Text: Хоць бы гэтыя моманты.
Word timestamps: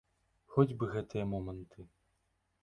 Хоць 0.55 0.73
бы 0.79 0.89
гэтыя 0.95 1.27
моманты. 1.35 1.87